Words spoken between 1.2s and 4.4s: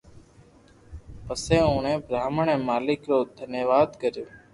پسي اوڻي براھمڻ اي مالڪ رو دھنيواد ڪريو